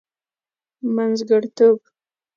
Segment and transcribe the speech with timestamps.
[0.95, 1.79] منځګړتوب.